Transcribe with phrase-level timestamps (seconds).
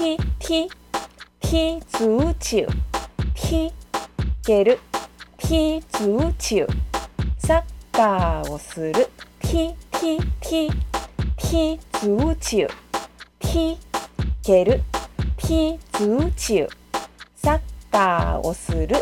[0.00, 0.66] 踢踢
[1.42, 2.66] 踢足球
[3.34, 3.70] 踢
[4.42, 4.78] 蹴る。
[5.36, 6.66] 踢足球
[7.36, 7.62] サッ
[7.94, 9.10] カーをする。
[9.40, 10.70] 踢踢踢
[11.36, 12.68] 踢足球
[13.40, 13.76] 踢
[14.42, 14.80] 蹴る。
[15.36, 16.66] 踢足球
[17.36, 17.60] サッ
[17.92, 18.96] カーをする。